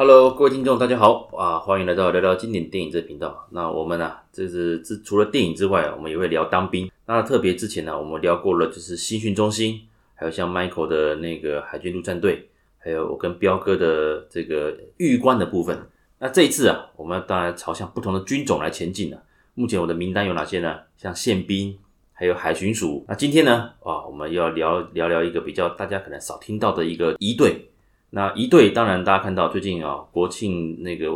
[0.00, 1.58] Hello，各位听众，大家好啊！
[1.58, 3.46] 欢迎来到聊聊经典电影这频道。
[3.50, 6.90] 那我们呢、啊，这是除了电影之外，我们也会聊当兵。
[7.04, 9.78] 那特别之前呢，我们聊过了，就是新训中心，
[10.14, 12.48] 还有像 Michael 的那个海军陆战队，
[12.78, 15.78] 还有我跟彪哥的这个预官的部分。
[16.18, 19.22] 那这一次啊，我们当然朝向不同的军种来前进了。
[19.52, 20.78] 目前我的名单有哪些呢？
[20.96, 21.76] 像宪兵，
[22.14, 23.04] 还有海巡署。
[23.06, 27.66] 那今天呢，啊，我们要聊聊聊一个比较大家可能少听到的一个仪队。
[28.10, 31.08] 那一队当然，大家看到最近啊，国庆那个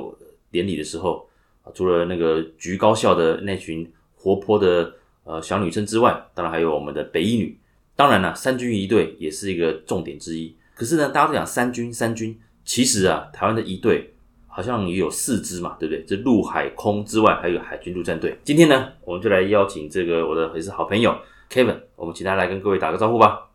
[0.51, 1.29] 典礼的时候，
[1.75, 7.59] 除了那个局高校的那群活泼的呃小女生之外，当然还有我们的北一女。
[7.97, 10.57] 当然了，三军一队也是一个重点之一。
[10.75, 14.13] 可是呢，大家都讲三军三军，其实啊，台湾的一队
[14.49, 16.05] 好像也有四支嘛，对不对？
[16.05, 18.37] 这陆海空之外，还有海军陆战队。
[18.43, 21.13] 今天呢，我们就来邀请这个我的也是好朋友
[21.51, 23.49] Kevin，我们请他来跟各位打个招呼吧。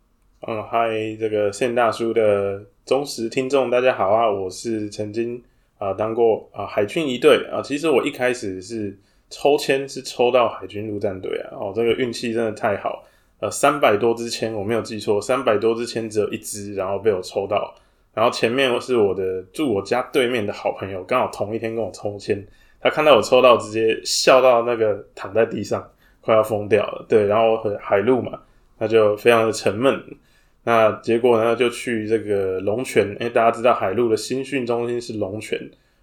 [0.48, 4.28] 嗯，嗨，这个宪大叔的忠实听众，大家好啊！
[4.28, 5.40] 我是曾经
[5.78, 7.46] 啊、当过啊、海军一队。
[7.52, 8.98] 啊，其实我一开始是
[9.30, 13.04] 抽签是抽到海军陆战队啊，哦，这个运气真的太好，
[13.42, 17.76] 呃，三百多支签我没有记错，三百多支签只有一支，然后被我抽到，
[18.16, 22.44] 然后前面是我的住我家对面的好朋友，刚好同一天跟我抽签，
[22.82, 25.88] 他看到我抽到，直接笑到那个躺在地上，
[26.22, 28.42] 快要疯掉了，对，然后海陆嘛，
[28.80, 30.04] 那就非常的沉闷。
[30.64, 35.60] 那结果呢，就去这个龙泉，哎，大家知道海陆的新训中心是龙泉。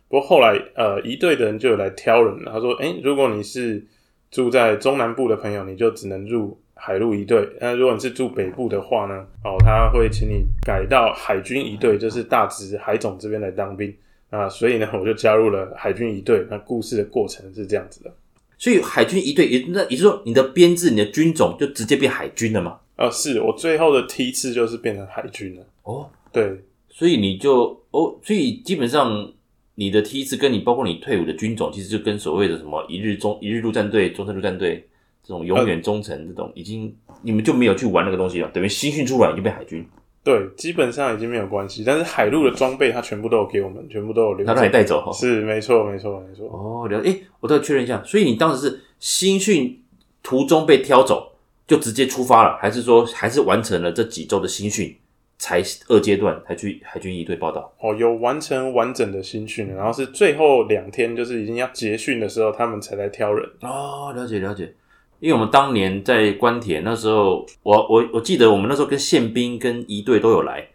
[0.08, 3.84] 不过后来，呃，一队的人就有来挑人了，他说，哎，如果你是
[4.30, 7.48] 住在中南部的朋友，你就只能入海陆一队。
[7.60, 13.94] 那如果你是住北部的话呢，哦，他会请你改到海军一队，就是大直海总这边来当兵。
[14.30, 16.44] 啊，所以呢，我就加入了海军一队。
[16.50, 18.12] 那故事的过程是这样子的。
[18.58, 22.78] 所以海军一队也那也就是说，你的编制、你的军种就直接变海军了吗？
[22.96, 25.62] 啊、哦，是我最后的梯次就是变成海军了。
[25.82, 29.30] 哦，对，所以你就哦，所以基本上
[29.74, 34.82] 你的梯次跟你包括你退伍的军种，其实就跟所谓的什么一日中一日陆战队、中正陆战队
[35.22, 39.86] 这种永远忠诚这种，已经、呃、你们就没有去玩那个东西了，等于新训出来已经被海军。
[40.24, 41.84] 对，基本上已经没有关系。
[41.86, 45.12] 但是海陆的装备他全部都有给我们，全部都有留，他让你带走。
[45.12, 46.48] 是，没错，没错，没错。
[46.48, 47.10] 哦，了解。
[47.10, 49.80] 诶，我再确认一下，所以你当时是新训
[50.22, 51.35] 途中被挑走。
[51.66, 54.96] 就直接出发了，还是说还是完成了这几周的新训，
[55.38, 57.72] 才二阶段才去海军一队报道？
[57.80, 63.44] 哦，有完成完整的新训，然后是最后两天，就是已经要结训的时候，他们才来挑人。
[63.62, 64.74] 哦，了解了解。
[65.18, 70.68] 因为我们当年在关田那时候，我我我记得我们那时候跟宪兵跟一队都有来，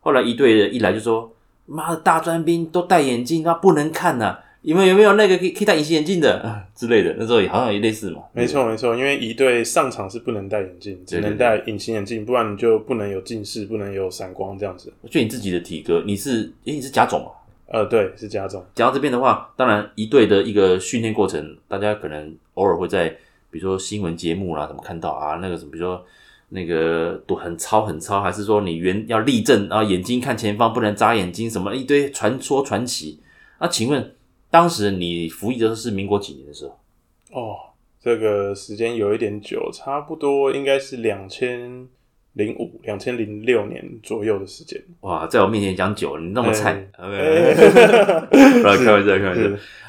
[0.00, 1.30] 后来一队一来就说
[1.66, 7.16] ：“妈的，大专兵都戴眼镜，那不能看呐、啊。”你们有没有那个可以可以戴隐形眼镜的 之类的？
[7.18, 8.20] 那时候也好像也类似嘛。
[8.34, 14.92] 没错没错，因为一队上场是不能戴眼镜，只能戴隐形眼镜，不然你就不能有近视，不能有散光这样子。
[15.08, 17.30] 就你自己的体格，你是诶你是甲种嘛？
[17.68, 18.62] 呃，对，是甲种。
[18.74, 23.08] 讲到这边的话，当然一队的一个训练过程，大家可能偶尔会在
[23.50, 25.36] 比如说新闻节目啦，怎么看到啊？
[25.36, 26.04] 那个什么，比如说
[26.50, 33.18] 那个都很操很操，还是说你原要立正然后，眼睛看前方，不能眨眼睛，什么一堆传说传奇
[33.56, 33.66] 啊？
[33.66, 34.12] 请问？
[34.50, 37.40] 当时你服役的是民国几年的时候？
[37.40, 37.56] 哦，
[38.00, 41.86] 这个时间有一点久，差不多应该是两千
[42.32, 44.82] 零五、两千零六年左右的时间。
[45.00, 46.88] 哇，在我面前讲久了，你那么菜？
[46.96, 49.42] 开玩笑，开玩笑。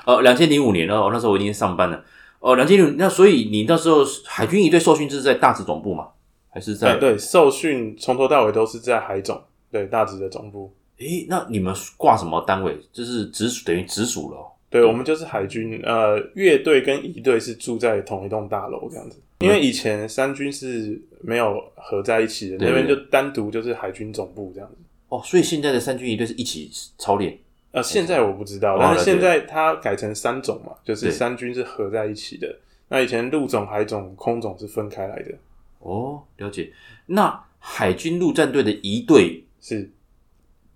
[0.05, 2.03] 哦，两千零五年哦，那时候我已经上班了。
[2.39, 6.07] 哦，两千零五，那所以你那时候海军一队受训是在大直总部吗？
[6.49, 6.97] 还是在？
[6.97, 9.41] 对，受训从头到尾都是在海总，
[9.71, 10.73] 对，大直的总部。
[10.99, 12.77] 诶，那你们挂什么单位？
[12.91, 14.37] 就是直属，等于直属了。
[14.69, 15.81] 对，我们就是海军。
[15.83, 19.17] 呃，乐队跟仪队是住在同一栋大楼这样子。
[19.39, 24.75] 因为以前三军是没有合在一起的，那边就单独就是海军总部这样子。
[25.07, 27.39] 哦，所以现在的三军仪队是一起操练？
[27.71, 32.53] 呃，现在我不知道，但是现在它改成三种嘛，就是三军是合在一起的。
[32.89, 35.31] 那以前陆总、海总、空总是分开来的。
[35.79, 36.73] 哦，了解。
[37.05, 39.89] 那海军陆战队的仪队是？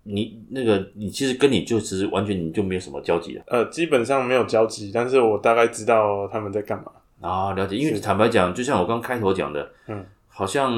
[0.05, 3.43] 你那个，你其实跟你就其实完全你就没有什么交集了。
[3.47, 6.91] 呃，基本上没有交集，但是我大概知道他们在干嘛。
[7.21, 7.77] 啊，了解。
[7.77, 10.73] 因为坦白讲，就像我刚开头讲的，嗯，好像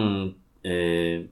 [0.62, 1.24] 呃，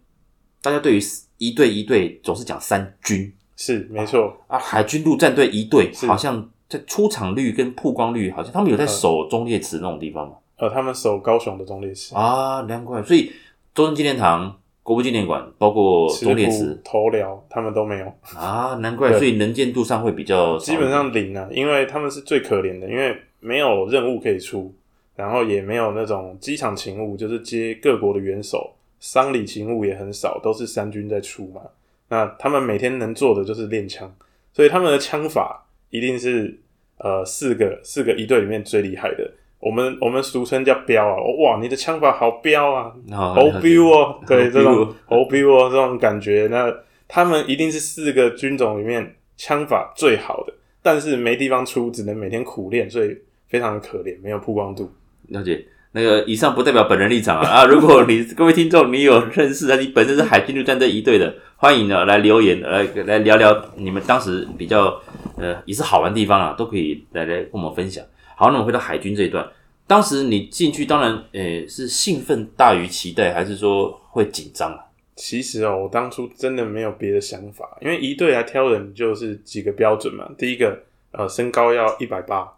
[0.61, 0.99] 大家对于
[1.37, 4.57] 一队一队总是讲三军，是没错啊。
[4.57, 10.33] 海军陆战队一队好像在出场率跟曝光率，好像他们有在守忠烈祠那种地方吗？
[10.57, 13.03] 呃，他们守高雄的忠烈祠啊，难怪。
[13.03, 13.31] 所以
[13.75, 14.57] 中正纪念堂。
[14.83, 24.75] 国父纪念馆包括忠烈祠、头寮，他们都没有啊，难怪，所以能见度上会比较基本上零啊，因为他们是最可怜的，因为没有任务可以出，
[25.15, 31.61] 然后也没有那种机场勤务，就是接各国的元首，丧礼勤务也很少，都是三军在出嘛。
[32.09, 34.13] 那他们每天能做的就是练枪，
[34.51, 36.59] 所以他们的枪法一定是
[36.97, 39.31] 呃四个四个一队里面最厉害的。
[39.63, 46.69] 我们我们俗称叫飙啊，哇，你的枪法好飙啊，好飙哦，对，这种好飙哦，这种感觉，那
[47.07, 53.15] 他们一定是四个军种里面枪法最好的，但是没地方出，只能每天苦练，所以
[53.47, 54.91] 非常的可怜，没有曝光度。
[55.29, 57.47] 了解，那个以上不代表本人立场啊。
[57.47, 57.65] 啊！
[57.65, 64.99] 如果你各位听众你有认识的，你本身是海军陆战队一队的，欢迎呢来留言来来聊聊你们当时比较
[65.37, 68.03] 呃也是好玩的地方啊，都可以来来跟我们分享。
[68.35, 69.47] 好，那我们回到海军这一段，
[69.85, 74.85] 当时你进去，当然，诶、欸，是兴奋大于期待，还是说会紧张啊？
[75.15, 80.27] 其实哦，我当初真的没有别的想法，因为一队来挑人就是几个标准嘛。
[80.37, 80.79] 第一个，
[81.11, 82.51] 呃，身高要一百八，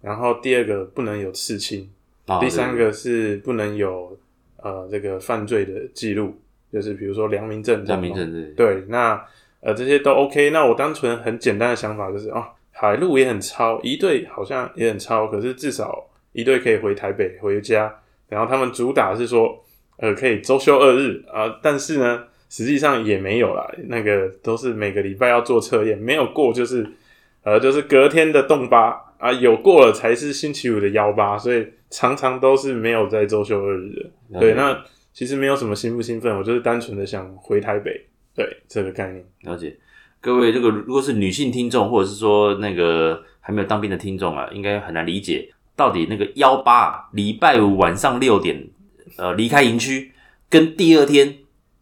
[0.00, 1.90] 然后第二个不能有刺青，
[2.26, 4.16] 哦、第三个是不能有
[4.58, 6.36] 呃这个犯罪的记录，
[6.72, 7.84] 就是比如说良民证。
[7.84, 8.44] 良民证对。
[8.54, 9.20] 对，那
[9.60, 10.50] 呃这些都 OK。
[10.50, 12.44] 那我单纯很简单的想法就是，哦。
[12.78, 17.90] 海陆也很超，一队好像也很超，可是至少一队可以回台北回家。
[18.28, 19.64] 然后他们主打是说，
[19.96, 23.66] 呃，可以周休二日啊、呃，但是呢，实际上也没有啦。
[23.84, 26.86] 那个都是每个礼拜要做测验，没有过就是，
[27.44, 34.38] 呃，就是隔天的动八啊，有过了才是星期五的幺八，所以常常都是没有在周休二日的。
[34.38, 34.84] 对，那
[35.14, 37.98] 其实没有什么兴不兴奋，我就是单纯的想回台北。
[38.34, 39.24] 对，这个概念。
[39.44, 39.74] 了解。
[40.26, 48.60] 各位，这个如果是女性听众，或者是说那个还没有当兵的听众啊，应该很难理解到底那个幺八礼拜五晚上六点
[49.18, 50.10] 呃离开营区，
[50.50, 51.32] 跟第二天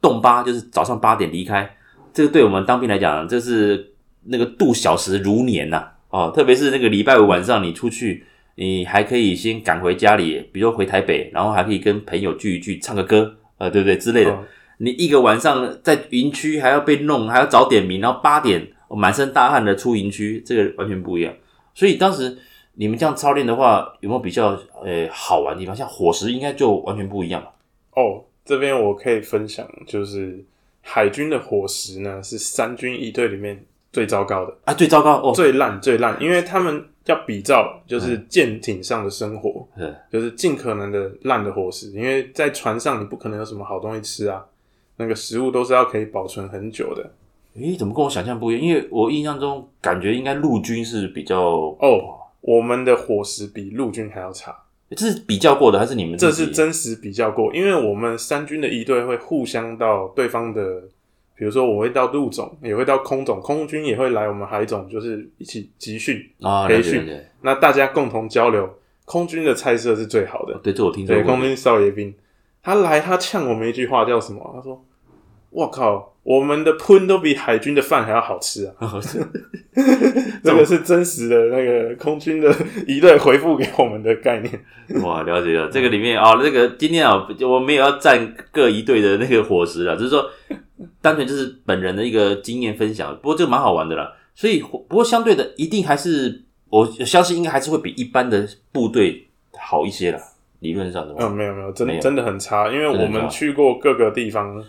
[0.03, 1.75] 动八就是早上八点离开，
[2.13, 3.95] 这个对我们当兵来讲，这是
[4.25, 8.27] 那个度小时如年呐哦，特别是那个礼拜五晚上你出去，
[8.57, 14.39] 你还可以先赶回家里，比如说回台北，然后还可以跟朋友聚一聚，唱个歌，呃，对不对之类的。
[14.79, 21.33] 你一个晚上在营区还要被弄，还要早点名，然后八点满身大汗的出营区，这个完全不一样。
[21.75, 22.37] 所以当时
[22.75, 25.75] 你们这样操练的话，有没有比较呃好玩的地方？
[25.75, 27.51] 像伙食应该就完全不一样了。
[27.95, 30.45] 哦，这边我可以分享，就是
[30.83, 44.45] 海军的伙食呢是三军一队里面最糟糕的啊，最糟糕哦，最烂最烂，因为他们要比照就是舰艇上的生活，嗯，就是尽可能的烂的伙食，因为在船上你不可能有什么好东西吃啊。
[44.97, 47.13] 那个食物都是要可以保存很久的。
[47.57, 48.65] 诶、欸，怎么跟我想象不一样？
[48.65, 52.01] 因为我印象中感觉应该陆军是比较哦，
[52.41, 54.57] 我们的伙食比陆军还要差。
[54.91, 56.19] 这是比较过的还是你们？
[56.19, 60.83] 这是真实比较过，因为我们三军的一队会互相到对方的，
[61.37, 67.09] 比如说我会到陆总，也会到空总，空军也会来我们海总，就是一起集训啊培训。
[67.41, 68.69] 那大家共同交流，
[69.05, 70.59] 空军的菜色是最好的。
[70.63, 71.15] 对，这我听说。
[71.15, 72.15] 对，空军少爷兵。
[72.65, 74.41] 他来，他呛我们一句话，叫什么？
[74.57, 74.83] 他说
[75.51, 78.73] ：“我靠，我们的喷都比海军的饭还要好吃啊！”
[80.43, 82.55] 这个是真实的那个空军的
[82.87, 84.65] 一队回复给我们的概念。
[85.03, 85.69] 哇，了解了。
[85.69, 90.31] 这个里面啊、哦，这个今天啊，我没有要占各一队的那个伙食啊，只是说
[91.03, 93.15] 单纯就是本人的一个经验分享。
[93.17, 94.11] 不过这个蛮好玩的啦。
[94.35, 100.19] 所以，不过相对的，一定还是我相信，应该还是会比一般的部队好一些啦。
[100.65, 104.65] 理论上的话，嗯，没有没有，真的真的很差，因为我们去过各个地方，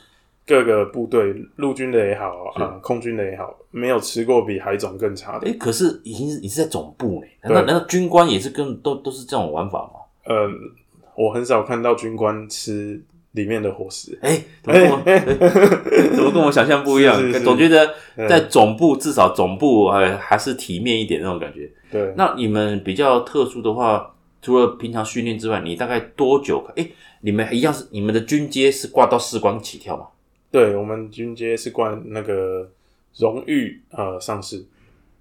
[0.46, 5.48] 各个部队，陆军的也好啊，空军的也好，没有吃过比海总更差的。
[5.48, 10.02] 诶，可是已经是你是在总部呢，难道难道军官也是跟都都是这种玩法吗？
[10.26, 10.50] 呃，
[11.16, 14.20] 我很少看到军官吃里面的伙食。
[14.22, 14.98] 诶，怎么跟我
[16.14, 17.16] 怎么跟我想象不一样？
[17.18, 17.94] 是是是总觉得
[18.28, 21.72] 在总部至少总部呃还是体面一点那种感觉。
[21.90, 24.12] 对，那你们比较特殊的话。
[24.46, 26.64] 除了平常训练之外，你大概多久？
[26.76, 30.06] 哎、欸，你们一样是你们的军阶是挂到士官起跳吗？
[30.52, 32.70] 对，我们军阶是挂那个
[33.18, 34.64] 荣誉呃上士。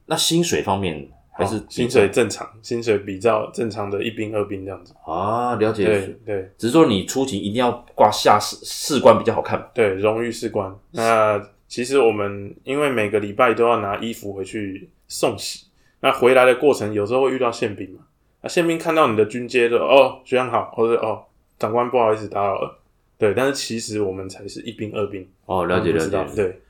[0.05, 5.87] 那薪水方面还是、哦、薪水正常，薪水比较正常的一兵二兵这样子啊，了解。
[5.87, 9.65] 对对，只是说你出勤一定要挂下士士官比较好看嘛。
[9.73, 10.71] 对，荣誉士官。
[10.91, 15.65] 那其实我们因为每个礼拜都要拿衣服回去送洗，
[16.01, 18.01] 那回来的过程有时候会遇到宪兵嘛。
[18.45, 21.25] 啊，宪兵看到你的军阶就哦，学长好，或者哦，
[21.59, 22.79] 长官不好意思打扰了，
[23.17, 26.61] 对，但是其实我们才是一兵二兵哦，了解了解，对。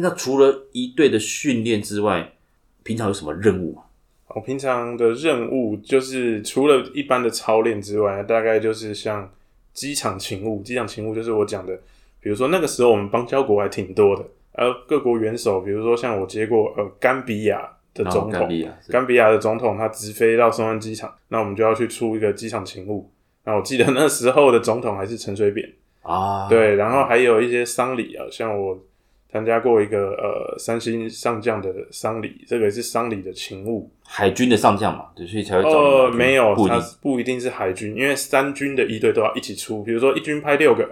[0.00, 2.32] 那除了一队的训练之外，
[2.82, 3.82] 平常有什么任务吗？
[4.28, 9.30] 哦，平常的任务就是除了一般的操练之外，大概就是像
[9.74, 11.78] 机场勤务，机场勤务就是我讲的，
[12.20, 17.76] 比如说那个时候我们邦交国还挺多的，而各国元首，比如说像我接过呃甘比亚。
[17.94, 18.48] 的总统，
[18.88, 23.10] 甘比亚的总统，他直飞到松山机场，那我们就要去出一个机场勤务。
[23.44, 25.68] 那我记得那时候的总统还是陈水扁
[26.02, 28.78] 啊，对，然后还有一些丧礼啊，像我
[29.32, 33.90] 参加过一个呃三星上将的丧礼，这个也是丧礼的勤务。
[34.04, 35.70] 海军的上将嘛，对，所以才会找。
[35.70, 39.82] 呃，没有，不他不一定是海军，因为三军的一队都要一起出。
[39.82, 40.82] 比如说一军派六个，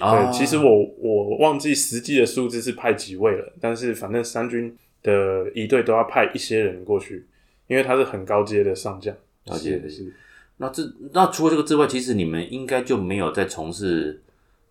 [0.00, 7.26] 哦、对，其实我我忘记实际的数字是派几位了，但是反正三军的一队都要派一些人过去，
[7.66, 9.14] 因为他是很高阶的上将。
[9.46, 10.12] 高阶的是。
[10.58, 10.82] 那这
[11.12, 14.22] 那除了这个之外，其实你们应该就没有在从事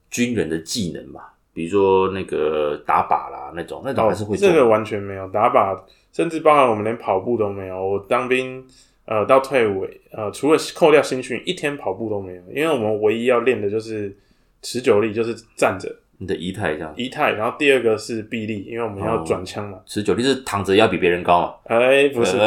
[0.09, 1.33] 军人的技能吧？
[1.53, 4.47] 比如说那个打靶啦，那种那种还是会做。
[4.47, 5.77] 这个完全没有打靶，
[6.13, 7.75] 甚至包含我们连跑步都没有。
[7.75, 8.65] 我当兵
[9.03, 14.15] 呃到退伍呃，除了扣掉新训，一天跑步都没有，因为我们唯一要练的就是
[14.61, 15.93] 持久力，就是站着。
[16.21, 19.79] 你的仪态这样，仪态，然后第二个是臂力，因为我们要转枪嘛。
[19.87, 21.55] 持久力是躺着要比别人高嘛？
[21.63, 22.37] 哎，不是，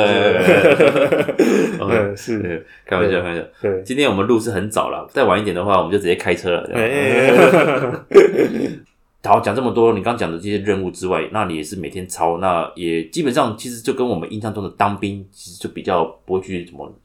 [1.76, 3.42] 不是，是开玩笑，开玩笑。
[3.60, 6.70] 对，今天我们录是很早了，再晚一点的话，我们就直接开车了。
[9.24, 16.96] 好，讲这么多，你刚讲的这些任务之外，那你也是每天操，那也基本上其实就跟我们印象中的当兵，其实就比较不会去什么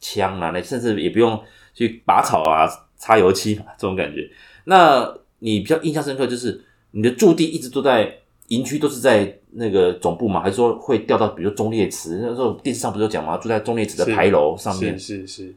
[0.00, 1.40] 枪啊，那甚至也不用
[1.72, 2.66] 去拔草啊、
[2.96, 4.28] 擦油漆嘛，这种感觉。
[4.64, 5.08] 那
[5.46, 6.60] 你比较印象深刻，就是
[6.90, 8.12] 你的驻地一直都在
[8.48, 10.42] 营区，都是在那个总部嘛？
[10.42, 12.18] 还是说会调到比如说忠烈祠？
[12.20, 13.36] 那时候电视上不是有讲吗？
[13.36, 14.98] 住在中烈祠的牌楼上面。
[14.98, 15.54] 是是是，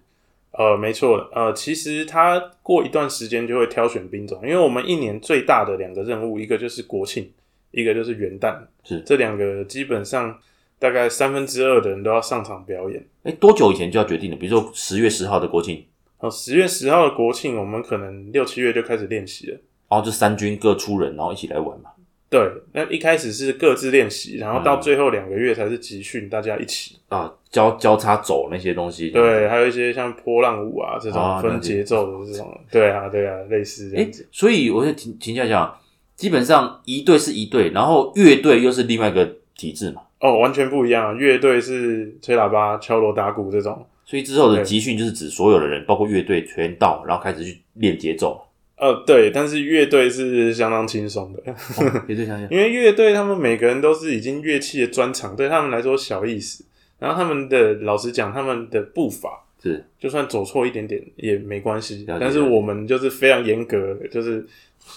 [0.51, 7.27] 呃，没错，呃，其实他过一段时间就会挑选兵种，因为我们一年最大的两个任务，一个就是国庆，
[7.71, 10.37] 一个就是元旦，是这两个基本上
[10.77, 13.03] 大概三分之二的人都要上场表演。
[13.23, 14.37] 哎，多久以前就要决定了？
[14.37, 15.83] 比如说十月十号的国庆，
[16.19, 19.57] 哦，十月十号的国庆，我们可能六七月就开始练习了。
[19.89, 21.89] 然后就三军各出人，然后一起来玩嘛。
[22.29, 22.39] 对，
[22.73, 29.09] 那一开始是各自练习，然后到最后两个月才是集训，大家一起啊交交叉走那些东西。
[29.09, 32.47] 对，还有一些像波浪舞啊这种分节奏的这种。
[32.51, 34.21] 啊对啊，对啊，类似这样子。
[34.21, 35.75] 诶所以我就请请教一下，
[36.15, 40.03] 基本上一队是一队，然后乐队又是另外一个体制嘛？
[40.19, 41.17] 哦，完全不一样。
[41.17, 48.39] 乐队是吹喇叭、敲锣打鼓这种，所以之后的集训就是指所有的人，包括乐队全到，然后开始去练节奏。
[48.79, 51.41] 呃，对，但是乐队是相当轻松的，
[52.07, 56.63] 乐队相当，因为乐队他们每个人都是已经乐器的专长，对他们来说小意思。
[56.97, 59.29] 然后他们的老实讲，他们的步伐
[59.61, 62.05] 是就算走错一点点也没关系。
[62.07, 64.45] 但是我们就是非常严格，就是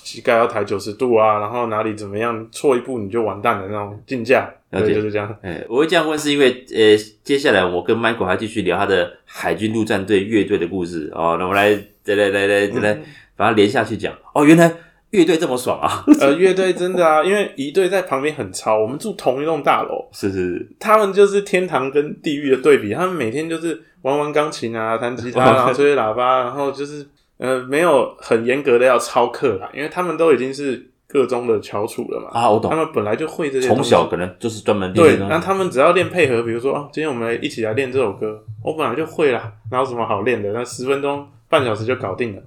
[0.02, 5.36] 膝盖要抬九十度啊，然后哪里怎么样错一步你就完蛋的那种竞价，对就是这样。
[5.42, 11.36] 哎，我会这样问是因为，呃，接下来我跟 Michael 还继续聊他的海军陆战队乐队的故事哦。
[11.38, 11.70] 那我们来，
[12.04, 12.92] 来来来来来。
[12.94, 13.04] 嗯
[13.42, 14.72] 把它连下去讲哦，原来
[15.11, 16.04] 乐队这么爽啊！
[16.20, 27.04] 呃，乐队真的啊，因为一队在旁边很吵，我们住同一栋大楼，是是是，他们就是天堂跟地狱的对比，他们每天就是玩玩钢琴啊，弹吉他，然后吹吹喇叭，然后就是
[27.38, 32.30] 呃，没有很严格的要超课啦，因为他们都已经是各中的翘楚了嘛。
[32.32, 40.52] 啊，我懂，他们本来就会这些，从小可能就是专门练对，那他们只要练配合，比如说，啊，今天我们一起来练这首歌，我本来就会啦，哪有什么好练的？
[40.52, 42.42] 那十分钟、半小时就搞定了，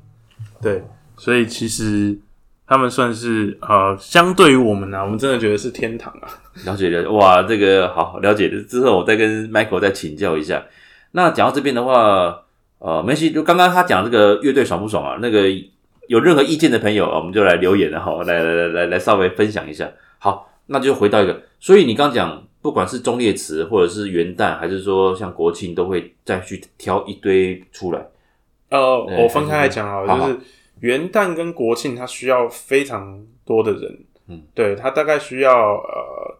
[0.65, 0.83] 对。
[1.17, 2.17] 所以其实
[2.67, 6.27] 他们算是呃，相对于我们呢、啊，我们真的觉得是天堂啊。
[6.65, 8.61] 了解了解，哇，这个好了解了。
[8.63, 10.65] 之后我再跟 Michael 再请教一下。
[11.11, 12.43] 那讲到这边的话，
[12.79, 15.17] 呃，梅西，就刚刚他讲这个乐队爽不爽啊？
[15.21, 15.43] 那个
[16.07, 19.89] 有任何意见的朋友，我们就来留言，然后来来来来来稍微分享一下。
[20.17, 28.05] 好，那就回到一个，所以你刚讲，不管是中烈词或者是元旦，还是说像国庆，都会再去挑一堆出来。
[28.69, 30.39] 呃，我分开来讲啊，就是。
[30.81, 36.37] 元旦跟国庆，它需要非常多的人，嗯，对，它大概需要呃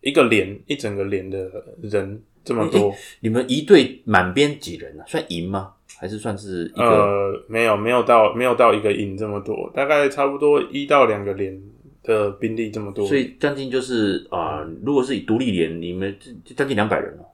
[0.00, 1.50] 一个连一整个连的
[1.82, 2.78] 人这么多。
[2.78, 5.04] 欸欸、你们一队满编几人啊？
[5.06, 5.72] 算营吗？
[5.98, 6.84] 还是算是一个？
[6.84, 11.60] 呃，没有，没有到没有到一个营这么多，大概差不多一到两个连
[12.04, 13.06] 的兵力这么多。
[13.06, 17.24] 所以将近就是啊、呃，如果是以独立连，你们就将近两百人了。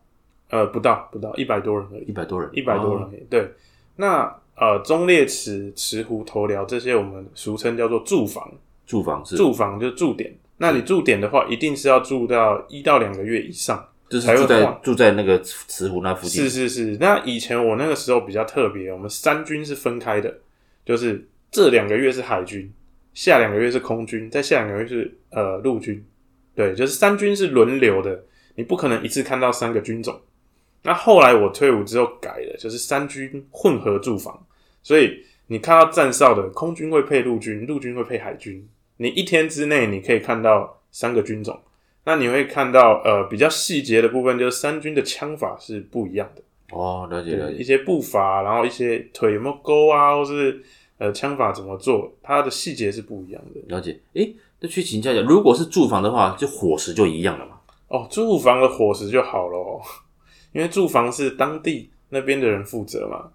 [0.49, 3.27] 呃，不到不到一百多人而已，一百多人，一百多人。
[3.29, 3.49] 对，
[3.97, 4.35] 那。
[4.57, 8.53] 呃，忠烈祠、池湖、头寮这些，我们俗称叫做驻房。
[8.87, 10.33] 驻房是住房，就是驻点。
[10.59, 16.45] 那你驻点的话，一定是要住到一到两个月以上，就是住在住在那个慈湖那附近。
[16.45, 16.97] 是是是。
[17.01, 20.33] 那以前我那个时候比较特别，我们三军是分开的，
[20.85, 22.71] 就是这两个月是海军，
[23.15, 26.05] 下两个月是空军，再下两个月是呃陆军。
[26.55, 28.23] 对，就是三军是轮流的，
[28.55, 30.21] 你不可能一次看到三个军种。
[30.85, 34.47] 那后来我退伍之后改了，就是三军混合住房，
[34.83, 38.69] 所以你看到站哨的空军会配陆军，陆军会配海军。
[38.99, 41.59] 你一天之内你可以看到三个军种，
[42.05, 46.43] 那你会看到呃比较细节的部分，就是三军的枪法是不一样的
[46.77, 50.63] 哦，了解了解，一些步伐，然后一些腿有没有勾啊，或是
[50.99, 53.61] 呃枪法怎么做，它的细节是不一样的。
[53.75, 57.53] 了解，诶那去请教一下，如果是住房的话，就伙食就一样了嘛？
[57.89, 59.83] 哦，住房的伙食就好咯，
[60.55, 63.29] 因为住房是当地那边的人负责嘛。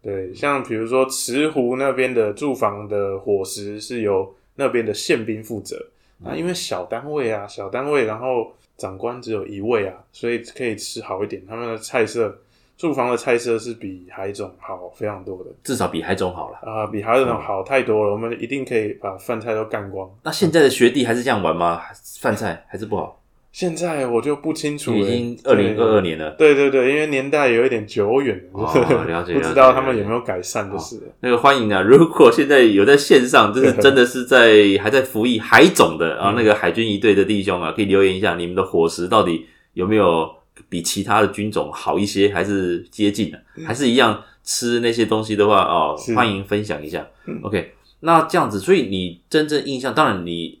[0.00, 5.76] 对，像比如说池湖那边的住房的伙食是由那边的宪兵负责。
[6.24, 11.42] 啊，因为小单位啊，小单位，然后长官只有一位啊，所以可以吃好一点。
[11.46, 12.38] 他们的菜色，
[12.76, 18.10] 住房的菜色是比海总好非常多的，至少比海总好了啊，比海总好太多了。
[18.10, 20.10] 嗯、我们一定可以把饭菜都干光。
[20.22, 21.80] 那现在的学弟还是这样玩吗？
[22.20, 23.19] 饭菜还是不好？
[23.52, 26.30] 现在我就不清楚了，已经二零二二年了。
[26.38, 31.82] 对对对，因为年代有一点久远了，哦、 了解，不知道他们有没有改善，就是、哦、那个欢迎啊！
[31.82, 40.30] 如果现在有在线上，就是 真的是在还在服役海总的啊，那个海军一队的弟兄啊，可以留言一下，你们的伙食到底有没有
[40.68, 47.04] 比其他的军种好一些，还是接近的，还是一样吃那些东西的话哦，欢迎分享一下。
[47.42, 50.60] OK，那这样子，所以你真正印象，当然你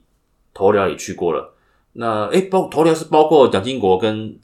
[0.52, 1.54] 头疗也去过了。
[1.92, 4.36] 那哎、欸，包头条是包括蒋经国跟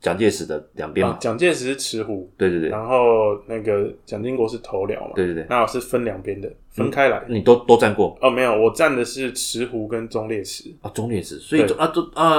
[0.00, 1.16] 蒋介石的两边嘛？
[1.20, 2.68] 蒋、啊、介石是慈湖，对对对。
[2.68, 5.12] 然后那个蒋经国是头寮嘛？
[5.14, 5.46] 对对对。
[5.48, 7.24] 那我是分两边的，分开来。
[7.28, 8.18] 嗯、你都都站过？
[8.20, 11.38] 哦，没有，我站的是池湖跟忠烈祠啊，中烈祠。
[11.38, 12.38] 所以啊，都啊，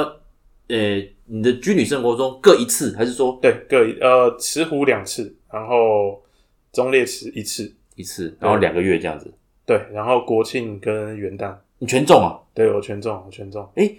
[0.67, 6.21] 呃、欸，你的军旅生活中各一次，还是说对各一呃池湖两次，然后
[6.73, 9.33] 忠烈祠一次，一次，然后两个月这样子。
[9.65, 12.37] 对，然后国庆跟元旦，你全中啊？
[12.53, 13.63] 对，我全中，我全中。
[13.75, 13.97] 哎、欸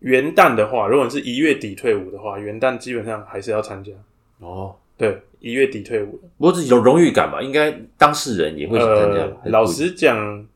[0.00, 3.90] 元旦的话，如果你是一月底退伍的话，元旦基本上还是要参加。
[4.38, 7.40] 哦，对，一月底退伍，不过自己有荣誉感嘛？
[7.40, 9.20] 应该当事人也会参加。
[9.20, 10.46] 呃、老实讲，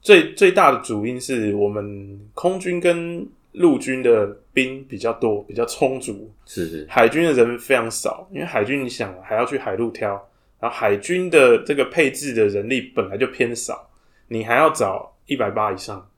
[0.00, 6.32] 最最大的主因是我们空军跟陆军的兵比较多，比较充足。
[6.46, 10.10] 是是，海军的人非常少，因为海军你想还要去海陆挑，
[10.58, 13.88] 然后海军的这个配置的人力本来就偏少，
[14.28, 16.08] 你还要找一百八以上。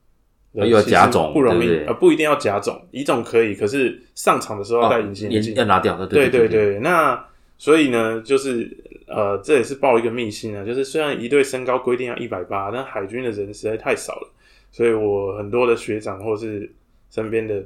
[0.53, 5.95] 又要甲种不容易，对对呃，不一定要甲种，乙种可以，可是上场的时候要戴隐形眼镜，要拿掉。
[6.07, 7.23] 对对对，那
[7.57, 8.69] 所以呢，就是
[9.07, 14.31] 呃，这也是报一个秘辛啊，就是虽然一队身高规定要一百八，但海军的人实在太少了，
[14.71, 16.71] 所以我很多的学长或是
[17.11, 17.63] 身边的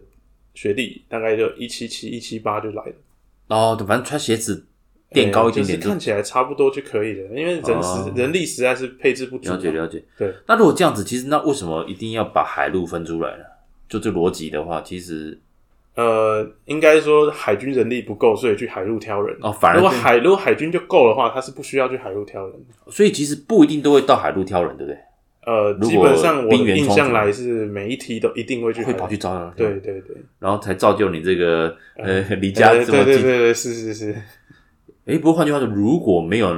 [0.54, 2.93] 学弟，大概就一七七、一七八就来了。
[3.48, 4.65] 哦，反正穿鞋子。
[5.13, 7.28] 垫高一点点，就是看起来差不多就可以了。
[7.30, 9.52] 因为人实、哦、人力实在是配置不足。
[9.52, 10.04] 了解了解。
[10.17, 13.43] 对，那如果这样子，其实那为什么一定要把海陆分出来呢？
[13.88, 15.39] 就这逻辑的话，其实
[15.95, 19.38] 呃，应该说海军人力不够，所以去海陆挑人。
[19.41, 22.56] 哦，反而如果海如果海军就够的话，他是不需要去海陆挑人。
[22.88, 24.97] 所以其实不一定都会到海陆挑人，对不对？
[25.45, 29.52] 呃，基本上我印象来是每一梯都一定会去会跑去招人。
[29.58, 33.04] 对对对，然后才造就你这个呃离家这么近。
[33.04, 34.15] 对对对对，是是是。
[35.06, 36.50] 诶，不过换句话说，如果没有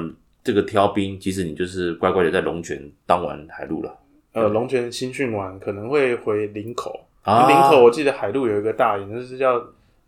[0.44, 3.98] 这个挑兵，其实你就是乖乖的在龙泉当完海陆了。
[4.34, 7.00] 呃，龙泉新训完可能会回林口。
[7.24, 9.60] 啊，林口我记得海陆有一个大营，就是叫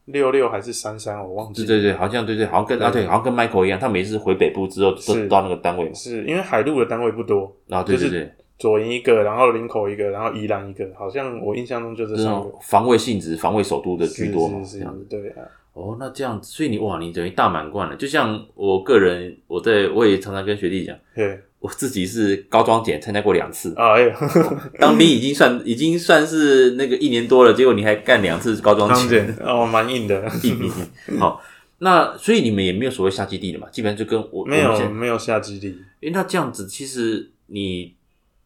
[0.06, 1.68] 六六还是三三，我忘记了。
[1.68, 5.94] 对对对，好像对对，好像跟啊对，好像跟 Michael 一样，他每次回北部之后都到那个单位嘛。
[5.96, 12.54] 是因为海陆的单位不多啊，对对对，左营一个，然后林口一个，然后宜兰一个，好像我印象中就这三个。
[12.62, 15.42] 防卫性质、防卫首都的居多嘛，是是是，对啊。
[15.78, 17.96] 哦，那这样子，所以你哇，你等于大满贯了。
[17.96, 23.94] 就像我个人，我在我也常常跟学弟讲，对，我自己是高装检参加过两次啊，
[24.80, 30.66] 当兵已经算已经算是那个一年多了，结果你还干两次高装检，哦，蛮硬的， 硬硬
[31.10, 31.20] 硬。
[31.20, 31.40] 好，
[31.78, 33.70] 那所以你们也没有所谓下基地的嘛？
[33.70, 35.78] 基本上就跟我没有没有下基地。
[36.02, 37.94] 诶，那这样子，其实你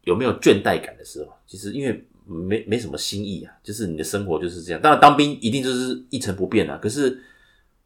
[0.04, 1.32] 有没有倦怠感的时候？
[1.46, 2.04] 其实因为。
[2.26, 4.80] 没没什么新意啊，就是你的生活就是这样。
[4.80, 6.78] 当然，当兵一定就是一成不变啊。
[6.80, 7.20] 可是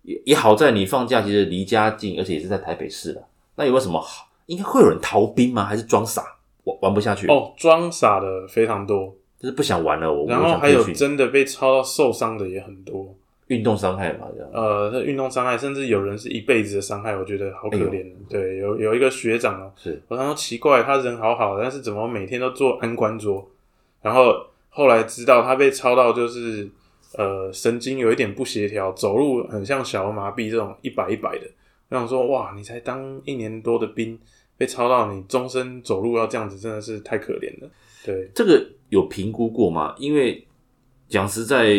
[0.03, 3.23] 也也好在你放假其实离家近，而且也是在台北市了。
[3.57, 4.29] 那有没有什么好？
[4.47, 5.65] 应该会有人逃兵吗？
[5.65, 6.23] 还是装傻
[6.63, 7.27] 玩玩不下去？
[7.27, 10.13] 哦，装傻的非常多，就是不想玩了。
[10.13, 13.13] 我然后还有真的被操到受伤的也很多，
[13.49, 14.51] 运动伤害嘛，这样。
[14.53, 18.07] 呃，这运动伤害，甚至有人是一辈子的伤害，我觉得好可怜。
[18.07, 23.51] 哎、对，有有一个学长哦，是我常常奇怪，他人好好，但是怎么每天都坐安官桌？
[24.07, 24.33] 然后
[24.69, 26.71] 后来知道他被操到，就是
[27.15, 31.47] 呃神经有一点不协调，走路很像小儿麻痹这种一摆一摆的。
[31.89, 34.17] 我想说，哇，你才当一年多的兵，
[34.57, 37.69] 被操到你终身走路要这样子，真的是太可怜了。
[38.05, 39.93] 对，这个有评估过吗？
[39.99, 40.47] 因为
[41.09, 41.75] 讲实在，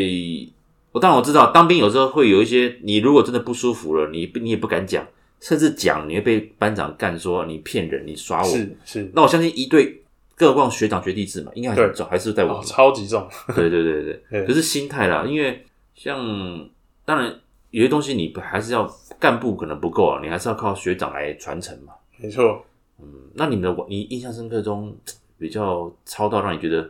[0.92, 5.08] 我当然我知道当兵有时候会有一些，你如果真的不舒服了，你你也不敢讲，
[5.40, 8.50] 甚至讲你会被班长干说你骗人，你耍我。
[8.50, 10.04] 是是，那我相信一队。
[10.38, 13.28] 更何况学长学弟制嘛，应该还是重，还是在我、哦、超级重。
[13.56, 16.70] 对对对 对，可是心态啦，因为像
[17.04, 17.34] 当然
[17.72, 18.88] 有些东西你还是要
[19.20, 21.94] 干部可能不够啊，你还是要靠学长来传承嘛。
[22.18, 22.64] 没错，
[23.02, 24.96] 嗯，那你们的你印象深刻中
[25.40, 26.88] 比较超到让你觉得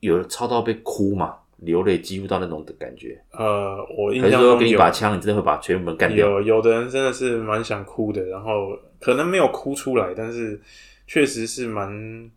[0.00, 3.20] 有超到被哭嘛，流泪几乎到那种的感觉。
[3.30, 6.28] 呃，我印象中给你一把枪，你真的会把全部人干掉？
[6.28, 10.60] 有有的人真的是蛮想哭的，然后可能没有哭出来，但是
[11.06, 12.30] 确实是蛮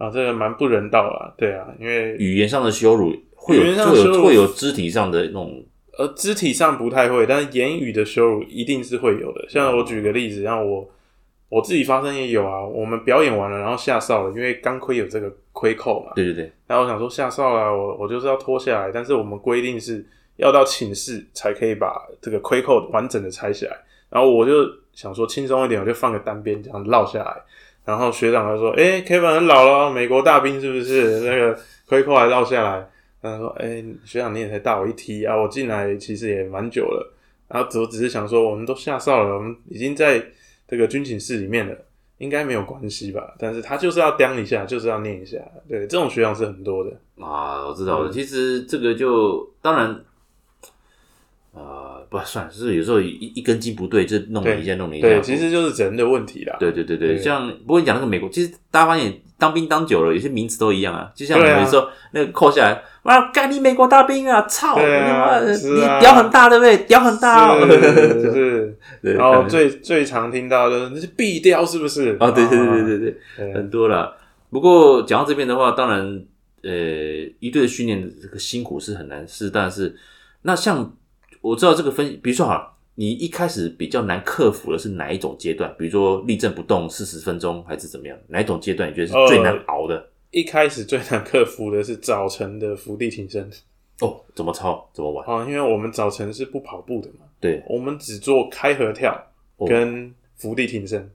[0.00, 5.62] 啊，这个蛮不人道啊，对啊，因为语言上的羞辱会有语言上的会有会有肢体上的那种。
[5.98, 9.44] 呃，肢体上不太会，但是言语的羞辱一定是会有的。
[9.50, 10.88] 像我举个例子，像我
[11.50, 12.64] 我自己发生也有啊。
[12.64, 16.12] 我们表演完了，然后下哨了，因为钢盔有这个盔扣嘛。
[16.14, 16.52] 对对对。
[16.66, 20.02] 然后我想说下哨了，我我就是要脱下来，但是我们规定是
[20.36, 23.76] 要到寝室才可以把这个盔扣完整的拆下来。
[24.08, 27.36] 然后我就想说轻松一点，我就放个单边这样绕下来。
[27.84, 31.20] 然后学长他说：“诶，Kevin 很老了，美国大兵是不是？
[31.26, 32.88] 那个盔扣还绕下来。”
[33.22, 35.36] 他说：“哎、欸，学长，你也才大我一梯啊！
[35.36, 37.14] 我进来其实也蛮久了。
[37.48, 40.24] 然后我只是想说，我们都下哨了，我们已经在
[40.68, 41.74] 这个军寝室里面了，
[42.18, 43.34] 应该没有关系吧？
[43.38, 45.38] 但是他就是要刁一下，就是要念一下。
[45.68, 48.08] 对，这种学长是很多的啊，我知道了。
[48.08, 49.98] 嗯、其实这个就当然。”
[51.52, 55.08] 啊、呃，不算，就是有时候一一根筋不对，就弄了一下，弄了一下。
[55.08, 56.56] 对，其实就是人的问题啦。
[56.60, 61.10] 对对对对，对像不过你讲那个美国，其实大家发现当兵当久了，有些名词都一样啊。
[61.12, 64.76] 就像有人说、啊、那个扣下来，哇，干你美国大兵啊，操！
[64.76, 66.76] 啊，你屌很大，对不对？
[66.84, 68.78] 屌很大、哦，就是。
[69.02, 72.16] 然后最最常听到的那是壁雕，是不是？
[72.20, 74.16] 啊，对对对对对对，对很多了。
[74.50, 76.24] 不过讲到这边的话，当然，
[76.62, 76.70] 呃，
[77.40, 79.96] 一队的训练这个辛苦是很难，是，但是
[80.42, 80.92] 那像。
[81.40, 85.74] 我知道这个分，比如说哈，你一开始比较难克服的是哪一种阶段？
[85.78, 88.18] 比如说立正不动四十分钟，还是怎么样？
[88.28, 89.96] 哪一种阶段你觉得是最难熬的？
[89.96, 93.50] 呃，一开始最难克服的是早晨的伏地挺身。
[94.00, 94.86] 哦，怎么操？
[94.92, 95.26] 怎么玩？
[95.26, 97.26] 啊，因为我们早晨是不跑步的嘛。
[97.40, 99.18] 对，我们只做开合跳
[99.66, 101.08] 跟伏地挺身，哦，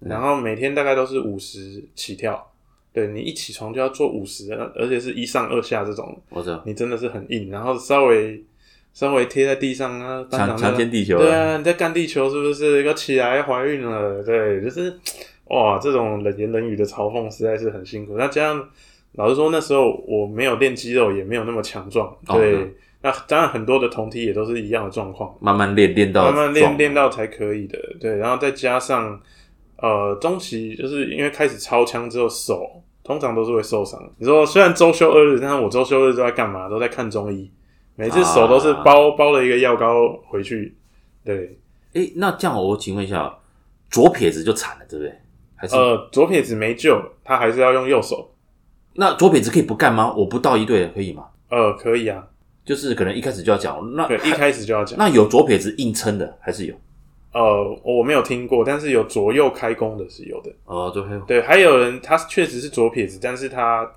[0.00, 2.50] 然后每天大概都是五十起跳。
[2.92, 6.20] 对，你一起床就要做五十，而且是一上二下这种。
[6.28, 8.44] 我知道，你真的是很硬，然后稍微。
[8.94, 11.18] 稍微贴在地上啊，强强奸地球。
[11.18, 12.84] 对啊，你在干地球是不是？
[12.84, 14.22] 要起来，怀孕了。
[14.22, 14.96] 对，就是
[15.46, 18.16] 哇，这种冷言冷语的嘲讽实在是很辛苦。
[18.16, 18.68] 那加上，
[19.14, 22.16] 老实说，那时候我没有练肌肉，也没有那么强壮。
[22.24, 25.36] 对，哦嗯、那当然很多的同体也都是一样的状况。
[25.40, 27.76] 慢慢练，练到慢慢练，练到才可以的。
[28.00, 29.20] 对，然后再加上
[29.78, 32.64] 呃，中期就是因为开始超枪之后，手
[33.02, 34.00] 通常都是会受伤。
[34.18, 36.68] 你说虽然周休二日，但是我周休二日都在干嘛？
[36.68, 37.50] 都在看中医。
[37.96, 40.74] 每次手都是包、啊、包了一个药膏回去，
[41.24, 41.58] 对。
[41.94, 43.32] 哎、欸，那这样我请问一下，
[43.88, 45.14] 左撇子就惨了，对不对？
[45.54, 48.34] 还是呃，左撇子没救，他还是要用右手。
[48.94, 50.12] 那左撇子可以不干吗？
[50.12, 51.26] 我不到一队可以吗？
[51.50, 52.26] 呃，可以啊，
[52.64, 54.98] 就是可能一开始就要讲，那对，一开始就要讲。
[54.98, 56.74] 那有左撇子硬撑的还是有？
[57.32, 60.50] 呃，我没有听过，但是有左右开弓的是有的。
[60.64, 63.88] 哦，对，对，还有人他确实是左撇子，但是他。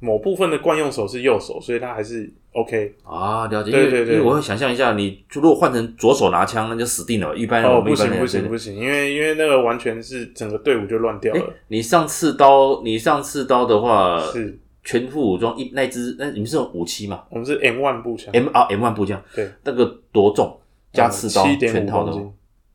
[0.00, 3.70] 某部分的惯用手是右手，所以他还是 OK 啊，了解。
[3.70, 7.34] 对对对，因为我会想象一下，你如果换成左手拿枪，那就死定了。
[7.34, 11.54] 一般人哦，不行不行不行，因为因为那个完全是整个队伍就乱掉了。
[11.68, 17.24] 你上刺刀，你上刺刀的话是全副武装一那支，那你们是有武器吗？
[17.30, 20.60] 我们是 M one 步枪，M 啊 M one 步枪，对，那个多重？
[20.92, 22.12] 加刺刀全套的，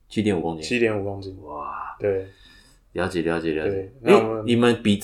[0.10, 2.25] 七点五公斤，七点五公斤，哇，对，
[2.93, 3.91] 了解了解了解。
[4.01, 4.99] 那我们你们比。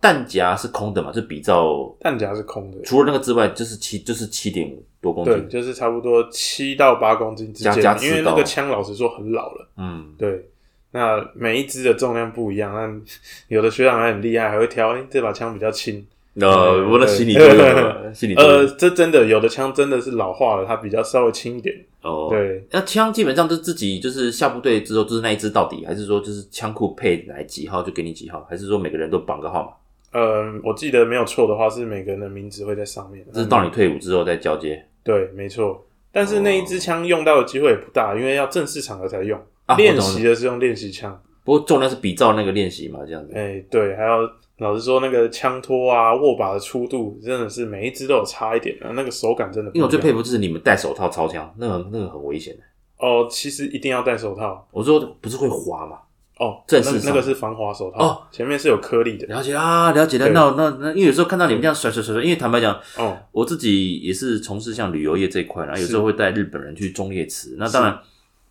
[0.00, 1.10] 弹夹是空的嘛？
[1.12, 7.72] 就比照弹夹是空的，除了那个之外，就是七就是七点五多公斤，对，就是差不多七到八公斤之间。
[7.72, 10.48] 加加因为那个枪老实说很老了，嗯，对。
[10.90, 16.06] 那每一支的重量不一样，那有的学长还很厉害，还会挑，哎、欸，这把枪比较轻。
[16.40, 18.52] 呃，我的心理作用，心理作用。
[18.62, 21.74] 呃，这真的有的枪真的是老化了，它比较稍微轻一点。
[22.00, 22.64] 哦，对。
[22.70, 29.72] 那枪基本上就自己就是下部队之后就是那一支到底，还是说就是枪库配来几号就给你几号，还是说每个人都绑个号码？
[30.12, 33.24] 嗯，我记得没有错的话，是每个人的名字会在上面。
[33.32, 34.84] 这是到你退伍之后再交接。
[35.02, 35.84] 对，没错。
[36.10, 39.38] 但是那一支枪用到的机会也不大，因为要正式场合才用。
[39.76, 43.32] 练习的是用练习枪，不过重量是比照那个练习嘛，这样子。
[43.34, 44.26] 哎、欸，对，还有
[44.60, 49.76] 老实说，那个枪托啊、握把的粗度，真的是每一支都有差一点的，那个手感真的不。
[49.76, 52.62] 因为我最佩服就是你们戴手套操枪，那个那个很危险的。
[52.96, 54.66] 哦，其实一定要戴手套。
[54.72, 55.98] 我说不是会滑吗？
[56.38, 59.26] 哦，正式那个是防滑手套哦，前面是有颗粒的。
[59.26, 60.28] 了解啊，了解了。
[60.28, 67.56] 那那那，因为有时候看到你们这样甩甩甩甩，因为坦白讲，哦，我自己也是从事像旅游业这一块，然后有时候会带日本人去忠烈祠。
[67.58, 67.98] 那当然，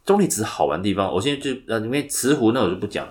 [0.05, 3.07] 忠烈祠好玩的地方，我现在就呃，因为慈湖那我就不讲。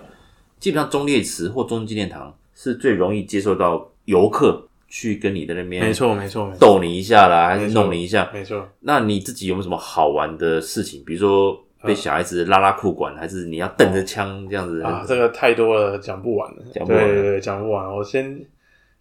[0.59, 8.69] 基本上忠烈祠或中纪念堂是最容易接受到游客去跟你在那边，没错没错，逗你一下啦，还是弄你一下，没错。
[8.81, 11.03] 那你自己有没有什么好玩的事情？
[11.03, 11.63] 比如说。
[11.83, 14.81] 被小孩子拉拉裤管，还是你要瞪着枪这样子？
[14.81, 16.57] 啊，这个太多了，讲不完了。
[16.73, 17.95] 讲不完，对对对，讲不完。
[17.95, 18.39] 我先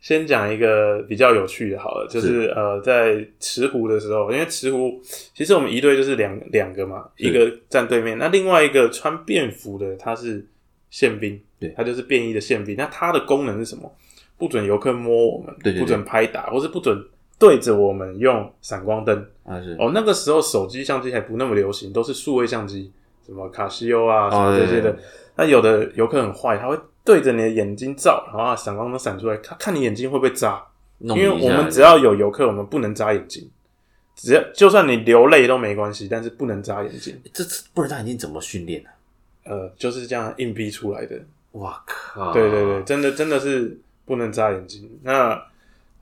[0.01, 5.01] 先讲一个比较有趣的，好了，就是，是呃，在慈湖的时候，因为慈湖
[5.35, 10.47] 其实我们一队就是两两个嘛，一个站对面，那另外一个穿便服的他是
[10.91, 13.91] 宪兵，对，他就是便衣的宪兵，那他的功能是什么？
[14.39, 17.03] 不准游客摸我们，对对对，不准拍打，或是不准
[17.39, 19.63] 对着我们用闪光灯啊。
[19.63, 22.93] 是哦，那个时候手机相机还不那么流行，都是数位相机，
[23.25, 24.91] 什么卡西欧啊什么这些的。
[24.91, 24.97] 哦、
[25.37, 30.63] 那有的游客很坏，他会对着你的眼睛照，然后闪光灯闪出来，他看你眼睛会不会扎。
[30.99, 33.51] 因为我们只要有游客，我们不能眨眼睛，
[34.15, 37.21] 只要就算你流泪都没关系，但是不能眨眼睛。
[37.33, 38.91] 这次不能眨眼睛怎么训练呢？
[39.45, 41.19] 呃，就是这样硬逼出来的。
[41.53, 42.33] 哇靠！
[42.33, 43.79] 对对对，真的真的是。
[44.07, 45.37] 不能眨眼睛，那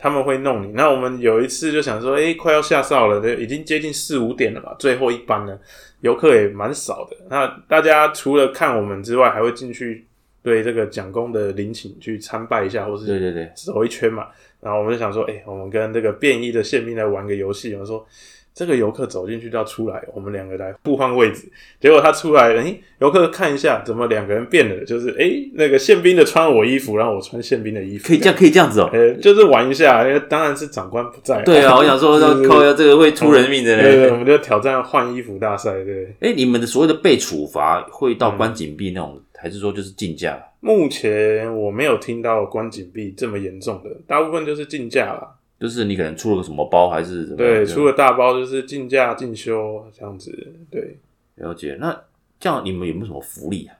[0.04, 0.70] 他们会弄你。
[0.72, 5.58] 那我们有一次就想说，哎、欸，快要下哨了，已经接近四五点了吧，最后一班了，
[6.02, 7.16] 游客也蛮少的。
[7.30, 10.04] 那大家除了看我们之外，还会进去
[10.42, 14.26] 对这个蒋公的陵寝去参拜一下，或是对对对走一圈嘛。
[14.60, 17.72] 然后我们就想说，哎、欸，我们跟这个便衣的宪兵来玩个游戏。
[17.72, 18.06] 我们说。
[18.54, 21.50] 这个游客走进去就要出来，我们两个来互换位置。
[21.80, 24.84] 结果他出来了，诶，游客看一下，怎么两个人变了？
[24.84, 28.88] 就是诶，那个宪兵的穿我衣服，然后我穿宪兵的衣服，可以这样，可以这样子哦。
[28.92, 31.42] 诶，就是玩一下，因为当然是长官不在。
[31.42, 33.76] 对啊，我想说， 要扣要这个会出人命的。
[33.82, 35.72] 对对，我们就挑战换衣服大赛。
[35.82, 40.40] 对，诶，你们的所谓的被处罚会到关禁闭那种，还是说就是禁驾？
[40.60, 45.28] 目前我没有听到关禁闭这么严重的，大部分就是禁驾啦。
[45.64, 47.36] 就是你可能出了个什么包，还是什么？
[47.38, 50.30] 对，出了大包就是进价进修这样子。
[50.70, 50.98] 对，
[51.36, 51.78] 了解。
[51.80, 51.98] 那
[52.38, 53.74] 这样你们有没有什么福利啊？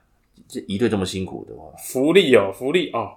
[0.47, 3.11] 这一队这么辛苦的话，福利哦，福利哦，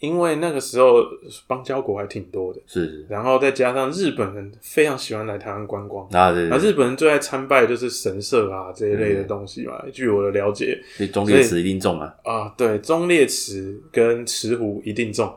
[0.00, 1.04] 因为那个时候
[1.46, 3.06] 邦交国还挺多的，是是。
[3.10, 6.48] 然后再加上日本人非常喜欢来台湾观光啊，对，对。
[6.48, 9.84] 那日本人最爱参拜就是神社啊这一类的东西嘛。
[9.92, 12.16] 据我的了解，所以忠烈祠一定中啊。
[12.24, 15.30] 啊，对，忠烈祠跟慈湖一定中。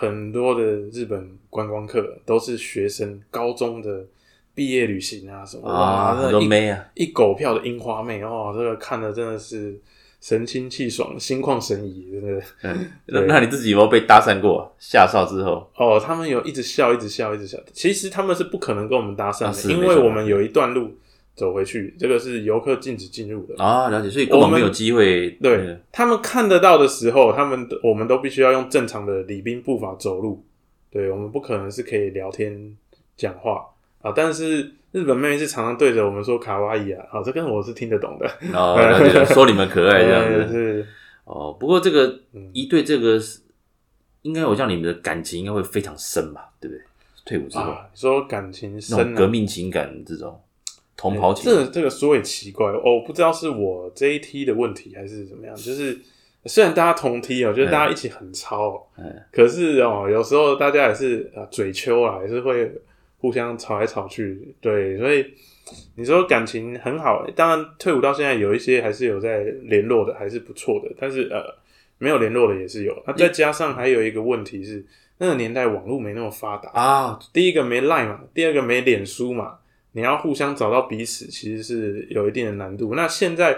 [0.00, 4.02] 很多的日本观光客都是学生，高中的
[4.54, 9.78] 毕业旅行啊什么啊，哇，都没啊，一狗票的樱花妹哦，这个看的真的是
[10.18, 12.42] 神清气爽，心旷神怡，真的。
[12.62, 14.74] 嗯， 那那你自己有没有被搭讪过？
[14.78, 17.58] 下哨之后哦，他们有一直笑，一直笑，一直笑。
[17.74, 20.96] 其实他们是不可能跟我们搭讪的，啊，因为我们有一段路。
[21.36, 25.30] 走回去，这个是游客禁止进入的啊，了解，所以根本没有机会。
[25.42, 30.44] 对、嗯、他们看得到的时候，他们我们都必须要用正常的礼宾步伐走路。
[30.90, 32.76] 对，我们不可能是可以聊天
[33.16, 33.64] 讲话
[34.02, 34.12] 啊。
[34.14, 38.26] 但是日本妹妹是常常对着我们说卡哇伊啊，啊，这跟我是听得懂的。
[38.52, 40.48] 哦，了解，说你们可爱这样子。
[40.52, 40.86] 是
[41.24, 42.20] 哦，不过这个
[42.52, 43.18] 一对这个
[44.22, 46.50] 应该我像你们的感情应该会非常深吧？
[46.60, 46.84] 对不对？
[47.24, 50.40] 退伍之后，啊、说感情深、啊，革命情感这种。
[51.00, 55.56] 同袍情、欸，这这个说也奇怪哦，不知道是我这一梯的问题还是怎么样。
[55.56, 55.98] 就是
[56.44, 62.70] 虽然大家同梯哦，就是大家一起很操，嗯，可是哦，有时候大家也是啊嘴秋啊，也是会
[63.16, 64.54] 互相吵来吵去。
[64.60, 65.24] 对，所以
[65.96, 70.94] 你说感情很好，当然退伍到现在有一些还是有在联络的，还是不错的。
[71.00, 71.42] 但是呃，
[71.96, 72.94] 没有联络的也是有。
[73.06, 74.84] 那再加上还有一个问题是，
[75.16, 77.18] 那个年代网络没那么发达啊。
[77.32, 79.59] 第一个没 Line 嘛，第二个没脸书嘛。
[79.92, 82.94] 你要互相找到彼此，其实是有一定的难度。
[82.94, 83.52] 那现在，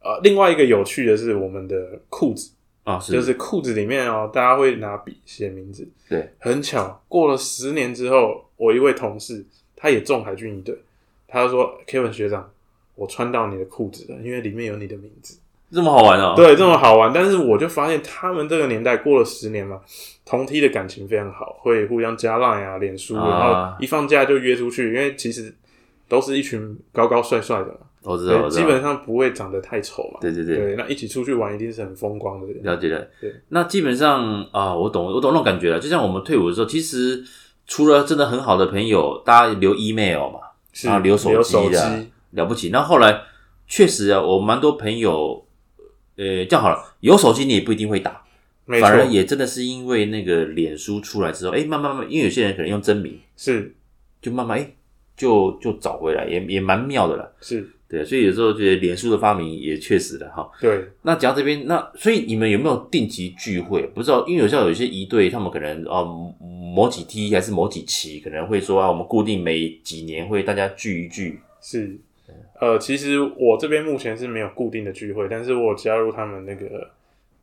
[0.00, 2.52] 呃，另外一个有趣的是我们的裤子
[2.84, 5.88] 啊，是就是裤子里面哦，大家会拿笔写名字。
[6.08, 10.78] 对，很巧，过了十年之后，我一位同事他也中海军一队，
[11.26, 12.48] 他说：“Kevin 学长，
[12.94, 15.38] 我穿到你的裤子了，因为里面有你的名字。”
[15.72, 16.34] 这么好玩哦？
[16.36, 17.10] 对，这么好玩。
[17.12, 19.80] 但是我就发现他们这个年代过了十年嘛，
[20.24, 25.52] 同梯的感情非常好，会互相加 Line 啊、脸书，然后一放假就约出去，因为其实。
[26.08, 30.18] 都是一群高高帅帅的嘛，我知道，基本上不会长得太丑嘛。
[30.20, 32.46] 对对对，对，那一起出去玩一定是很风光的。
[32.62, 33.34] 了解了，对。
[33.48, 35.80] 那基本上啊，我懂，我懂那种感觉了。
[35.80, 37.24] 就像我们退伍的时候，其实
[37.66, 40.40] 除了真的很好的朋友，大家留 email 嘛，
[40.72, 42.68] 是然后留手机的，了不起。
[42.68, 43.22] 那后来
[43.66, 45.46] 确实啊，我蛮多朋友，
[46.16, 48.22] 呃，这样好了，有手机你也不一定会打，
[48.66, 53.74] 反而也真的是因为那个脸书出来之后，哎，慢慢慢，因为有些人可能用真名，是，
[54.20, 54.70] 就慢慢哎。
[55.16, 57.32] 就就找回来，也也蛮妙的了。
[57.40, 60.50] 是对，所以有时候觉得脸书的发明也确实的哈。
[60.60, 63.86] 对，那讲到这边，那所以你们有没有定期聚会？
[63.94, 66.02] 不知道，因为有时候有一些一队，他们可能啊
[66.74, 71.38] 某几梯还是某几期，可能会说啊，我们固定每几年会大家聚一聚。
[71.60, 71.96] 是，
[72.60, 76.90] 呃，其实我这边目前是没有固定的聚会，但是我加入他们那个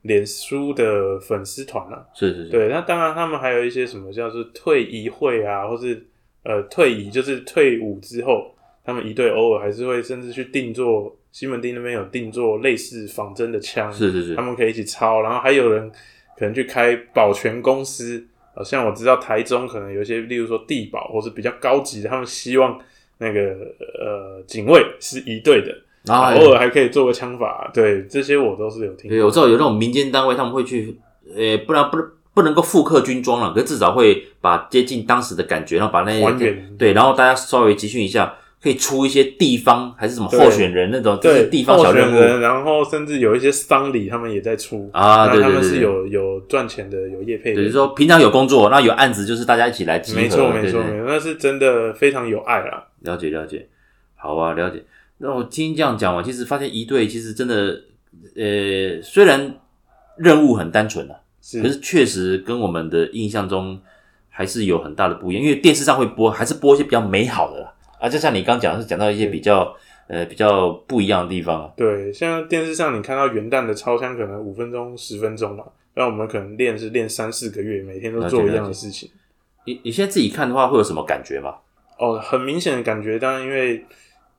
[0.01, 2.09] 脸书的粉丝团了。
[2.13, 6.07] 是是是，对，那当然他们还有一些什么叫做退一会啊，或是。
[6.43, 15.89] 呃，退役就是退伍之后，他们一队偶尔还是会甚至去定做西门町那边有定做类似仿真的枪，是是是，他们可以一起抄，然后还有人
[16.37, 18.25] 可能去开保全公司，
[18.55, 22.79] 呃，像我知道台中可能有一些，例如说地保或是比较高级的，他们希望
[23.19, 23.39] 那个
[23.99, 25.73] 呃警卫是一队的，
[26.05, 29.09] 然后偶尔还可以做个枪法，对，这些我都是有听。
[29.09, 30.97] 对，我知道有那种民间单位他们会去，
[31.35, 31.97] 呃，不然不
[32.33, 36.37] 不能够复刻军装了，可是至少会把接近当时的感觉，然后把那些还，
[36.77, 38.35] 对，然后大家稍微集训一下。
[38.63, 47.59] 可以出一些地方还是什么候选人那种，对地方小人物，然后甚至有一些丧礼，他们也在出啊，对对对，他们是有有赚钱的，有业配的。
[47.59, 52.83] 比如说平常有工作，那有案子就是大家一起来集合，没错没错没错，那是真的非常有爱啊。
[52.99, 53.67] 了解了解，
[54.15, 54.83] 好啊了解。
[55.17, 57.81] 那我听这样讲完，其实发现一队其实真的，
[58.35, 59.55] 呃，虽然
[60.17, 63.79] 任务很单纯啊，是，可是确实跟我们的印象中
[64.29, 67.73] 还是有很大的不一样，因为电视上会播，还是播一些比较美好的啦。
[67.99, 69.75] 啊，就像你刚讲，是讲到一些比较
[70.07, 71.71] 呃比较不一样的地方。
[71.75, 75.63] 对，像电视上你看到元旦的操枪，可能五分钟、十分钟嘛，
[75.95, 79.09] 那我们可能练是练三四个月，每天都做一样的事情。
[79.65, 81.55] 你你现在自己看的话，会有什么感觉吗？
[81.99, 83.85] 哦，很明显的感觉，当然因为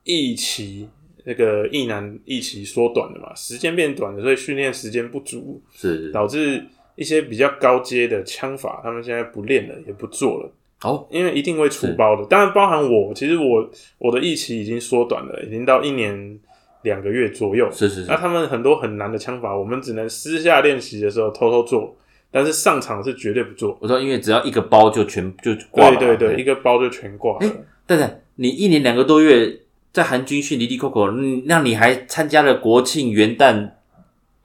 [0.03, 0.89] 一期
[1.23, 10.51] 那个一男一期缩短了嘛，时间变短了，所以训练时间不足，是，是导致一些比较高阶的枪法，他们现在不练了，也不做了。
[10.83, 13.13] 哦，因为一定会出包的，当然包含我。
[13.13, 16.37] 其实我我的役期已经缩短了，已经到一年
[16.81, 17.69] 两个月左右。
[17.71, 18.09] 是是是。
[18.09, 21.95] 那他们很多很难的枪法，我们只能私下练习的时候偷偷做，
[22.29, 23.77] 但是上场是绝对不做。
[23.81, 25.95] 我说，因为只要一个包就全就挂了。
[25.97, 27.49] 对对对，一个包就全挂了。
[27.87, 29.61] 对对，你一年两个多月
[29.93, 31.09] 在韩军训，离离扣扣，
[31.45, 33.69] 那你还参加了国庆元旦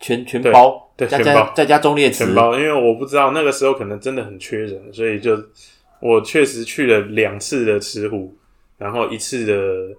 [0.01, 5.37] 全全包，对，再加全包再加忠烈祠全包，因为我不知道那个时候可能真的很缺人，所以就。
[6.01, 8.33] 我确实去了两次的慈湖，
[8.77, 9.97] 然后一次的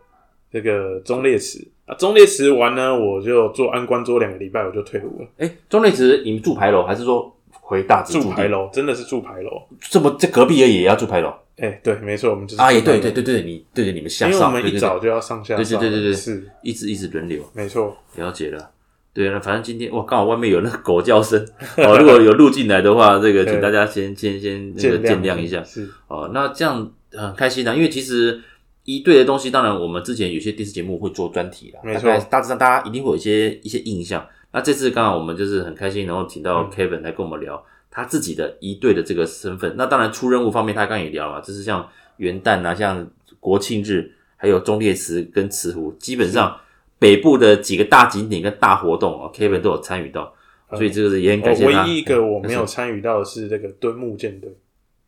[0.49, 1.93] 这个忠烈祠啊。
[1.95, 5.27] 忠烈祠完呢，我就做安官做两个礼拜，我就退伍了。
[5.39, 8.69] 哎、欸，忠烈祠你们住牌楼还是说回大直住牌楼？
[8.71, 9.61] 真的是住牌楼？
[9.81, 11.27] 这么在隔壁而已也要住牌楼？
[11.57, 18.71] 哎、欸，对，没错，我们就是啊，也对对对对，你对着你们下上，因为我们一早就要上下，对对对对对，是一直一直轮流，没错，了解了。
[19.11, 21.43] 对啊，反正今天哇，刚好外面有那个狗叫声
[21.77, 21.97] 哦。
[21.97, 25.63] 如果有录进来的话，这个请大家先先先那个见谅一下。
[25.63, 28.39] 是哦，那这样很开心的，因为其实
[28.83, 34.25] 一队的东西，当然我们之前有些电视节目会做专题啦，没错，大致上大家一定会有一些一些印象。
[34.53, 39.73] 那这次刚好我们就是很开心，然后请到 Kevin 来跟我们聊他自己的一队的这个身份。
[39.75, 43.05] 那当然出任务方面，他刚刚也聊了，就是像元旦啊，像
[43.39, 46.55] 国庆日，还有忠烈祠跟慈湖，基本上。
[46.99, 50.33] 北部的几个大景点跟大活动啊，Kevin 都有参与到，
[50.71, 51.83] 所以这个也很感谢他。
[51.83, 54.49] 唯一一个我没有参与到的是这个敦睦舰队，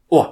[0.08, 0.32] 哇，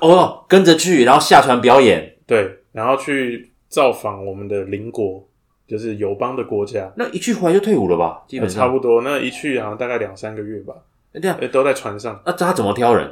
[0.00, 5.28] 哦，跟着去，然后下船表演，对，然后去造访我们的邻国，
[5.68, 6.90] 就是友邦的国家。
[6.96, 8.24] 那一去回来就退伍了吧？
[8.26, 9.02] 基本上差不多。
[9.02, 10.74] 那一去好像大概两三个月吧。
[11.12, 12.20] 这样，都在船上。
[12.26, 13.10] 那他怎么挑人？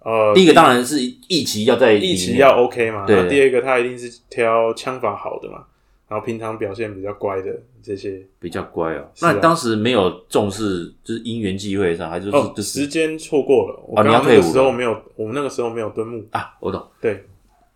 [0.00, 3.04] 呃，第一个当然是一期要在一期要 OK 嘛。
[3.06, 3.28] 对。
[3.28, 5.64] 第二个他一定是挑枪法好的嘛。
[6.08, 7.52] 然后平常表现比较乖的
[7.82, 9.10] 这些比较乖哦。
[9.20, 13.80] 那你当时没有重视，就是因缘际会上，还是就是时间错过了？
[13.86, 16.54] 我刚刚那个时候没有，我们那个时候没有蹲木啊。
[16.60, 17.24] 我懂，对，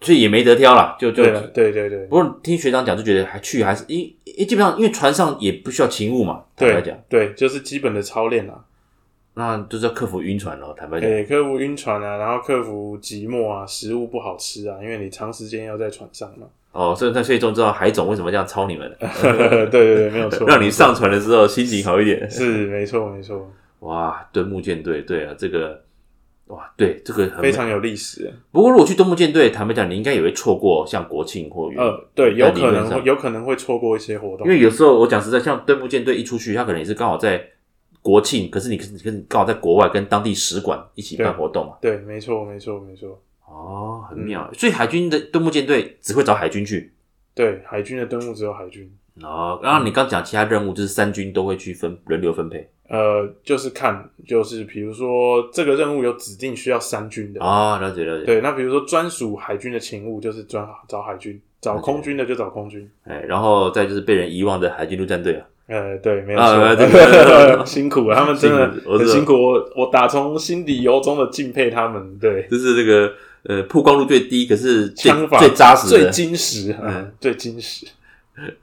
[0.01, 2.07] 所以也没得挑啦，就就对对对对。
[2.07, 6.45] 不过听学长讲，就觉得还去还是因因基本上因为船上也不需要勤务嘛。
[6.55, 8.65] 坦白讲，对，就是基本的操练啊。
[9.35, 11.09] 那就是要克服晕船咯，坦白讲。
[11.09, 16.47] 对，克服晕船啊，然后克服寂寞啊，食物不好吃啊，因为你长时间要在船上嘛。
[16.73, 18.89] 哦，所以在最终知道海总为什么这样操你们？
[19.01, 22.31] 对对对，没有错，让你上船的时候心情好一点。
[22.31, 23.51] 是，没错没错。
[23.81, 25.83] 哇，敦木舰队，对啊，这个
[26.47, 28.33] 哇，对这个很非常有历史。
[28.53, 31.83] 不过如果去敦木舰队，坦白讲，你应该也会错过像国庆或元。
[31.83, 37.43] 呃，对，有可能有可能会错过一些活动，因为有时候我讲实在，像敦木舰队一出去，他可能也是刚好在
[38.03, 41.73] 国庆，可是你可是你跟刚好在国外跟当地使馆一起办活动嘛。
[41.81, 43.21] 对，没错没错没错。
[43.51, 46.93] 哦，很妙，所以海军的敦睦舰队只会找海军去。
[47.35, 48.91] 对，海军的登陆只有海军。
[49.23, 52.71] 哦，然后你刚讲其他任务，就是三军都会去分轮流分配。
[52.89, 58.25] 呃，就是看，就是比如说这个任务有指定需要三军的啊，了解了解。
[58.25, 62.89] 对，那比如说专属海军的勤务，就是专找海军；找空军的就找空军。
[63.05, 65.47] 哎，然后再就是被人遗忘的海军陆战队啊。
[65.67, 72.19] 呃，对，没有错， 辛苦了，他们真的很辛苦，我我打从心底由衷的敬佩他们。
[72.19, 73.13] 对，就是这个。
[73.45, 77.87] 呃，曝光度最低，可是枪法最扎实、最精实，嗯，最精实。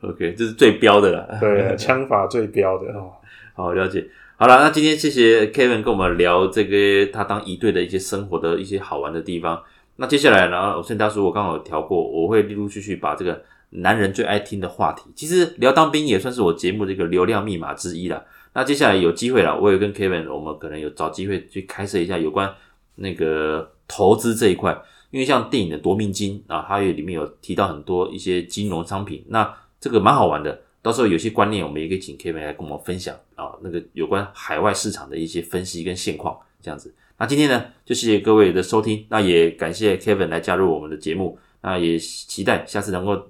[0.02, 1.38] OK，这是最标的了。
[1.40, 3.12] 对， 枪法最标的哦。
[3.56, 4.08] 好，了解。
[4.36, 9.62] 好了，那今天谢谢 Kevin 跟我们聊这个他当一队的一些生活的一些好玩的地方。
[9.96, 18.24] 那接下来呢，我圣大叔我刚好有调过，我会陆陆续续把这个男人最爱听的话题，其实聊当兵也算是我节目这个流量密码之一了。
[18.54, 22.54] 那接下来有机会了，我也跟 Kevin，我们可能有找机会去开设一下有关。
[22.96, 24.78] 那个投资这一块，
[25.12, 30.62] 因为像电影的夺命金啊，它也里面有提到很多一些金融商品，那这个蛮好玩的。
[30.82, 36.94] 到时候有些观念，我们也可以请 Kevin 来跟我们分享啊，那个有关海外市场的一些分析跟现况这样子。
[37.18, 43.28] 那今天呢，就谢谢各位的收听，那也感谢 Kevin 来加入我们的节目，那也期待下次能够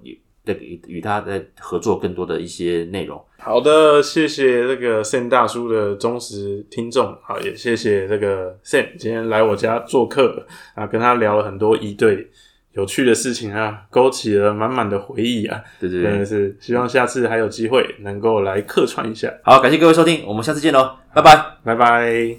[0.54, 3.22] 与与他再合作更多的一些内容。
[3.38, 12.28] 好的，谢谢这个 Sam 大叔的忠实听众，好，也谢谢这个 Sam 今天来我家做客啊，跟他聊了很多一对。
[12.74, 15.60] 有趣的事情啊，勾起了满满的回忆啊！
[15.80, 19.32] 对对对，真的是希望下次还有机会能够来客串一下。
[19.42, 22.38] 好，感谢各位收听，我们下次见喽，拜拜，拜拜。